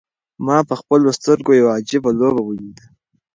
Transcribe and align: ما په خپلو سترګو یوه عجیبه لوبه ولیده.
ما 0.45 0.57
په 0.69 0.73
خپلو 0.81 1.07
سترګو 1.17 1.51
یوه 1.59 1.71
عجیبه 1.79 2.11
لوبه 2.19 2.41
ولیده. 2.43 2.85